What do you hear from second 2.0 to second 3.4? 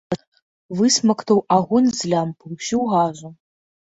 лямпы ўсю газу.